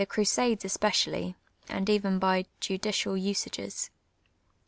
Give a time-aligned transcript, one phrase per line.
[0.09, 1.35] crusades especially,
[1.69, 3.91] and even by judicial usa^^es.